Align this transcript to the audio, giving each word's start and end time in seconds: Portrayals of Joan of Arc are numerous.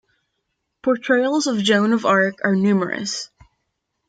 Portrayals 0.81 1.45
of 1.45 1.59
Joan 1.61 1.93
of 1.93 2.07
Arc 2.07 2.43
are 2.43 2.55
numerous. 2.55 3.29